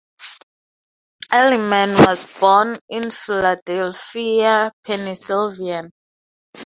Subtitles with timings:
[1.31, 5.91] Adleman was born in Philadelphia, Pennsylvania.